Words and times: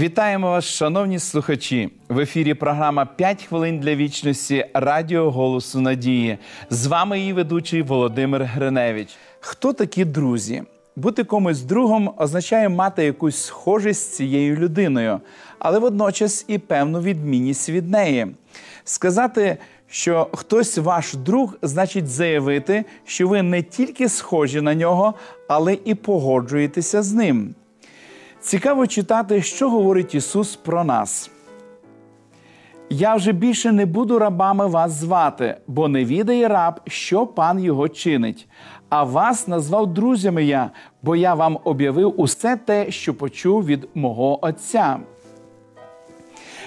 Вітаємо 0.00 0.50
вас, 0.50 0.64
шановні 0.64 1.18
слухачі. 1.18 1.90
В 2.08 2.18
ефірі 2.18 2.54
програма 2.54 3.08
«5 3.18 3.46
хвилин 3.48 3.80
для 3.80 3.94
вічності 3.94 4.66
Радіо 4.74 5.30
Голосу 5.30 5.80
Надії. 5.80 6.38
З 6.70 6.86
вами 6.86 7.18
її 7.18 7.32
ведучий 7.32 7.82
Володимир 7.82 8.44
Гриневич. 8.44 9.08
Хто 9.40 9.72
такі 9.72 10.04
друзі? 10.04 10.62
Бути 10.96 11.24
комусь 11.24 11.62
другом 11.62 12.10
означає 12.16 12.68
мати 12.68 13.04
якусь 13.04 13.44
схожість 13.44 14.12
з 14.12 14.16
цією 14.16 14.56
людиною, 14.56 15.20
але 15.58 15.78
водночас 15.78 16.44
і 16.48 16.58
певну 16.58 17.00
відмінність 17.00 17.68
від 17.68 17.90
неї. 17.90 18.26
Сказати, 18.84 19.56
що 19.88 20.28
хтось 20.32 20.78
ваш 20.78 21.14
друг, 21.14 21.56
значить 21.62 22.08
заявити, 22.08 22.84
що 23.04 23.28
ви 23.28 23.42
не 23.42 23.62
тільки 23.62 24.08
схожі 24.08 24.60
на 24.60 24.74
нього, 24.74 25.14
але 25.48 25.78
і 25.84 25.94
погоджуєтеся 25.94 27.02
з 27.02 27.12
ним. 27.12 27.54
Цікаво 28.40 28.86
читати, 28.86 29.42
що 29.42 29.70
говорить 29.70 30.14
Ісус 30.14 30.56
про 30.56 30.84
нас. 30.84 31.30
Я 32.90 33.14
вже 33.14 33.32
більше 33.32 33.72
не 33.72 33.86
буду 33.86 34.18
рабами 34.18 34.66
вас 34.66 34.92
звати, 34.92 35.56
бо 35.66 35.88
не 35.88 36.04
відає 36.04 36.48
раб, 36.48 36.80
що 36.86 37.26
пан 37.26 37.60
його 37.60 37.88
чинить. 37.88 38.48
А 38.88 39.04
вас 39.04 39.48
назвав 39.48 39.94
друзями 39.94 40.44
я, 40.44 40.70
бо 41.02 41.16
я 41.16 41.34
вам 41.34 41.58
об'явив 41.64 42.20
усе 42.20 42.56
те, 42.56 42.90
що 42.90 43.14
почув 43.14 43.66
від 43.66 43.88
мого 43.94 44.44
Отця. 44.44 44.98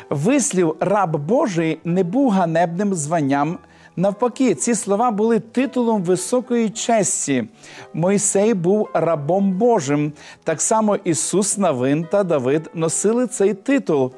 Вислів 0.09 0.75
раб 0.79 1.17
Божий 1.17 1.79
не 1.83 2.03
був 2.03 2.29
ганебним 2.29 2.93
званням. 2.93 3.57
Навпаки, 3.95 4.55
ці 4.55 4.75
слова 4.75 5.11
були 5.11 5.39
титулом 5.39 6.03
високої 6.03 6.69
честі. 6.69 7.43
Мойсей 7.93 8.53
був 8.53 8.89
рабом 8.93 9.51
Божим. 9.51 10.13
Так 10.43 10.61
само 10.61 10.95
Ісус 10.95 11.57
Навин 11.57 12.03
та 12.11 12.23
Давид 12.23 12.69
носили 12.73 13.27
цей 13.27 13.53
титул. 13.53 14.11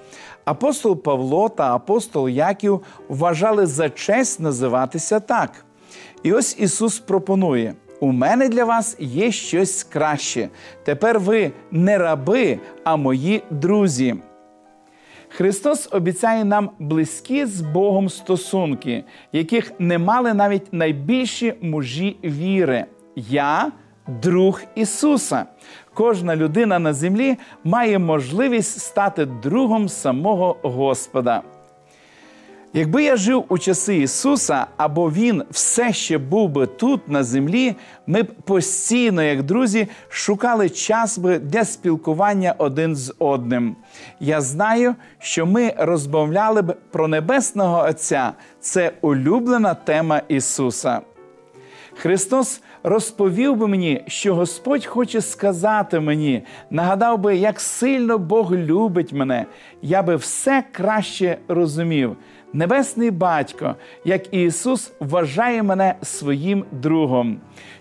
Апостол 0.45 1.01
Павло 1.01 1.49
та 1.49 1.75
апостол 1.75 2.29
Яків 2.29 2.81
вважали 3.09 3.65
за 3.65 3.89
честь 3.89 4.39
називатися 4.39 5.19
так. 5.19 5.65
І 6.23 6.33
ось 6.33 6.55
Ісус 6.59 6.99
пропонує: 6.99 7.75
у 7.99 8.11
мене 8.11 8.49
для 8.49 8.65
вас 8.65 8.95
є 8.99 9.31
щось 9.31 9.83
краще. 9.83 10.49
Тепер 10.83 11.19
ви 11.19 11.51
не 11.71 11.97
раби, 11.97 12.59
а 12.83 12.95
мої 12.95 13.43
друзі. 13.49 14.15
Христос 15.37 15.89
обіцяє 15.91 16.45
нам 16.45 16.69
близькі 16.79 17.45
з 17.45 17.61
Богом 17.61 18.09
стосунки, 18.09 19.03
яких 19.31 19.71
не 19.79 19.97
мали 19.97 20.33
навіть 20.33 20.73
найбільші 20.73 21.53
мужі 21.61 22.17
віри. 22.23 22.85
Я 23.15 23.71
друг 24.07 24.61
Ісуса. 24.75 25.45
Кожна 25.93 26.35
людина 26.35 26.79
на 26.79 26.93
землі 26.93 27.37
має 27.63 27.99
можливість 27.99 28.79
стати 28.79 29.25
другом 29.25 29.89
самого 29.89 30.57
Господа. 30.63 31.41
Якби 32.77 33.03
я 33.03 33.15
жив 33.15 33.43
у 33.49 33.57
часи 33.57 33.97
Ісуса, 33.97 34.65
або 34.77 35.11
Він 35.11 35.43
все 35.51 35.93
ще 35.93 36.17
був 36.17 36.49
би 36.49 36.67
тут 36.67 37.09
на 37.09 37.23
землі, 37.23 37.75
ми 38.07 38.23
б 38.23 38.33
постійно, 38.33 39.23
як 39.23 39.43
друзі, 39.43 39.87
шукали 40.09 40.69
час 40.69 41.17
би 41.17 41.39
для 41.39 41.65
спілкування 41.65 42.55
один 42.57 42.95
з 42.95 43.13
одним. 43.19 43.75
Я 44.19 44.41
знаю, 44.41 44.95
що 45.19 45.45
ми 45.45 45.73
розмовляли 45.77 46.61
б 46.61 46.75
про 46.91 47.07
Небесного 47.07 47.85
Отця. 47.89 48.33
Це 48.59 48.91
улюблена 49.01 49.73
тема 49.73 50.21
Ісуса. 50.27 51.01
Христос 51.97 52.61
розповів 52.83 53.55
би 53.55 53.67
мені, 53.67 54.03
що 54.07 54.35
Господь 54.35 54.85
хоче 54.85 55.21
сказати 55.21 55.99
мені, 55.99 56.43
нагадав 56.69 57.19
би, 57.19 57.35
як 57.35 57.59
сильно 57.59 58.17
Бог 58.17 58.53
любить 58.53 59.13
мене, 59.13 59.45
я 59.81 60.03
би 60.03 60.15
все 60.15 60.63
краще 60.71 61.37
розумів. 61.47 62.17
Небесний 62.55 63.11
Батько, 63.11 63.75
як 64.05 64.33
Ісус, 64.33 64.91
вважає 64.99 65.63
мене 65.63 65.95
своїм 66.01 66.65
другом. 66.71 67.37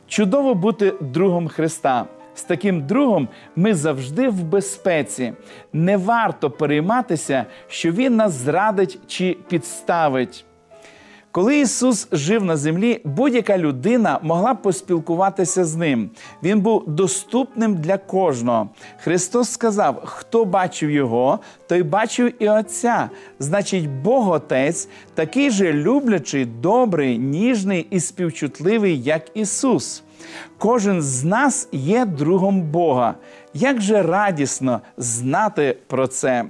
Чудово 0.09 0.55
бути 0.55 0.95
другом 1.01 1.49
Христа. 1.49 2.07
З 2.35 2.43
таким 2.43 2.87
другом 2.87 3.29
ми 3.57 3.75
завжди 3.75 4.29
в 4.29 4.43
безпеці. 4.43 5.33
Не 5.73 5.97
варто 5.97 6.51
перейматися, 6.51 7.47
що 7.69 7.93
Він 7.93 8.17
нас 8.17 8.33
зрадить 8.33 8.99
чи 9.07 9.37
підставить. 9.49 10.45
Коли 11.35 11.59
Ісус 11.61 12.09
жив 12.13 12.45
на 12.45 12.57
землі, 12.57 13.01
будь-яка 13.05 13.59
людина 13.59 14.19
могла 14.23 14.55
поспілкуватися 14.55 15.65
з 15.65 15.77
ним. 15.77 16.11
Він 16.43 16.61
був 16.61 16.85
доступним 16.87 17.75
для 17.75 17.99
кожного. 17.99 18.69
Христос 18.99 19.51
сказав: 19.51 20.03
хто 20.05 20.45
бачив 20.45 20.91
Його, 20.91 21.39
той 21.69 21.83
бачив 21.83 22.43
і 22.43 22.49
Отця. 22.49 23.11
Значить, 23.39 23.89
Бог 23.89 24.29
Отець 24.29 24.89
такий 25.15 25.51
же 25.51 25.73
люблячий, 25.73 26.45
добрий, 26.45 27.19
ніжний 27.19 27.87
і 27.91 28.01
співчутливий, 28.01 29.03
як 29.03 29.23
Ісус. 29.35 30.03
Кожен 30.59 31.03
з 31.03 31.25
нас 31.25 31.69
є 31.73 32.05
другом 32.05 32.63
Бога. 32.63 33.15
Як 33.55 33.81
же 33.81 34.03
радісно 34.03 34.81
знати 34.97 35.77
про 35.87 36.07
це! 36.07 36.45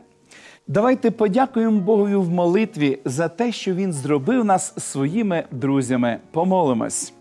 Давайте 0.66 1.10
подякуємо 1.10 1.80
Богові 1.80 2.14
в 2.14 2.30
молитві 2.30 2.98
за 3.04 3.28
те, 3.28 3.52
що 3.52 3.74
Він 3.74 3.92
зробив 3.92 4.44
нас 4.44 4.74
своїми 4.78 5.44
друзями. 5.50 6.18
Помолимось. 6.30 7.12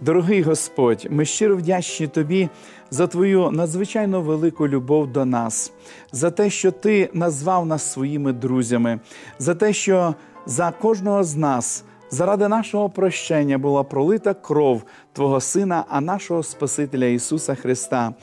Дорогий 0.00 0.42
Господь, 0.42 1.06
ми 1.10 1.24
щиро 1.24 1.56
вдячні 1.56 2.06
Тобі 2.06 2.48
за 2.90 3.06
Твою 3.06 3.50
надзвичайно 3.50 4.20
велику 4.20 4.68
любов 4.68 5.12
до 5.12 5.24
нас, 5.24 5.72
за 6.12 6.30
те, 6.30 6.50
що 6.50 6.70
Ти 6.70 7.10
назвав 7.12 7.66
нас 7.66 7.92
своїми 7.92 8.32
друзями, 8.32 9.00
за 9.38 9.54
те, 9.54 9.72
що 9.72 10.14
за 10.46 10.70
кожного 10.70 11.24
з 11.24 11.36
нас. 11.36 11.84
Заради 12.10 12.48
нашого 12.48 12.90
прощення 12.90 13.58
була 13.58 13.84
пролита 13.84 14.34
кров 14.34 14.82
Твого 15.18 15.40
Сина, 15.40 15.84
а 15.88 16.00
нашого 16.00 16.42
Спасителя 16.42 17.06
Ісуса 17.06 17.54
Христа. 17.54 18.14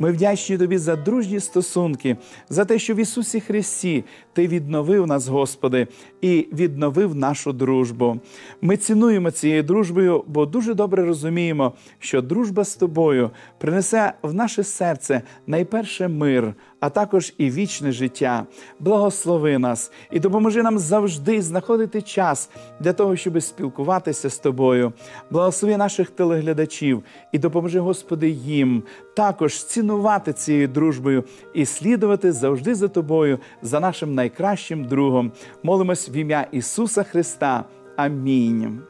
Ми 0.00 0.12
вдячні 0.12 0.58
Тобі 0.58 0.78
за 0.78 0.96
дружні 0.96 1.40
стосунки, 1.40 2.16
за 2.48 2.64
те, 2.64 2.78
що 2.78 2.94
в 2.94 2.96
Ісусі 2.96 3.40
Христі 3.40 4.04
Ти 4.32 4.46
відновив 4.48 5.06
нас, 5.06 5.28
Господи, 5.28 5.86
і 6.20 6.48
відновив 6.52 7.14
нашу 7.14 7.52
дружбу. 7.52 8.20
Ми 8.60 8.76
цінуємо 8.76 9.30
цією 9.30 9.62
дружбою, 9.62 10.24
бо 10.26 10.46
дуже 10.46 10.74
добре 10.74 11.04
розуміємо, 11.04 11.72
що 11.98 12.22
дружба 12.22 12.64
з 12.64 12.76
тобою 12.76 13.30
принесе 13.58 14.12
в 14.22 14.34
наше 14.34 14.64
серце 14.64 15.22
найперше 15.46 16.08
мир, 16.08 16.54
а 16.80 16.90
також 16.90 17.34
і 17.38 17.50
вічне 17.50 17.92
життя. 17.92 18.46
Благослови 18.80 19.58
нас 19.58 19.92
і 20.10 20.20
допоможи 20.20 20.62
нам 20.62 20.78
завжди 20.78 21.42
знаходити 21.42 22.02
час 22.02 22.50
для 22.80 22.92
того, 22.92 23.16
щоб 23.16 23.42
спілкуватися 23.42 24.30
з 24.30 24.38
тобою. 24.38 24.92
Благослови 25.30 25.76
наших 25.76 26.10
телеглядачів 26.38 27.04
і 27.32 27.38
допоможи, 27.38 27.80
Господи, 27.80 28.28
їм 28.28 28.82
також 29.14 29.64
цінувати 29.64 30.32
цією 30.32 30.68
дружбою 30.68 31.24
і 31.54 31.66
слідувати 31.66 32.32
завжди 32.32 32.74
за 32.74 32.88
тобою, 32.88 33.38
за 33.62 33.80
нашим 33.80 34.14
найкращим 34.14 34.84
другом. 34.84 35.32
Молимось 35.62 36.08
в 36.08 36.16
ім'я 36.16 36.46
Ісуса 36.52 37.02
Христа. 37.02 37.64
Амінь. 37.96 38.80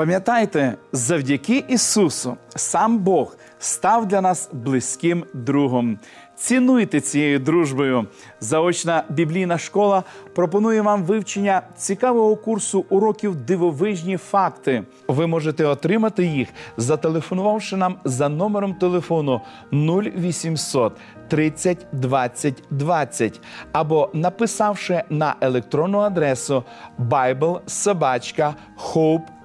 Пам'ятайте, 0.00 0.74
завдяки 0.92 1.64
Ісусу 1.68 2.36
сам 2.56 2.98
Бог 2.98 3.36
став 3.58 4.08
для 4.08 4.20
нас 4.20 4.48
близьким 4.52 5.24
другом. 5.34 5.98
Цінуйте 6.36 7.00
цією 7.00 7.38
дружбою. 7.38 8.06
Заочна 8.40 9.04
біблійна 9.08 9.58
школа 9.58 10.02
пропонує 10.34 10.82
вам 10.82 11.04
вивчення 11.04 11.62
цікавого 11.76 12.36
курсу 12.36 12.84
уроків 12.88 13.36
дивовижні 13.36 14.16
факти. 14.16 14.82
Ви 15.08 15.26
можете 15.26 15.64
отримати 15.64 16.24
їх, 16.24 16.48
зателефонувавши 16.76 17.76
нам 17.76 17.96
за 18.04 18.28
номером 18.28 18.74
телефону 18.74 19.40
0800 19.72 20.96
30 21.28 21.86
20 21.92 22.62
20 22.70 23.40
або 23.72 24.10
написавши 24.14 25.02
на 25.10 25.34
електронну 25.40 25.98
адресу 25.98 26.64
biblesobachka.hope.ua. 26.98 29.39